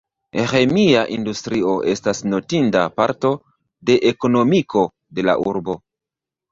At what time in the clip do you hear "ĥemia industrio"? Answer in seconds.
0.51-1.75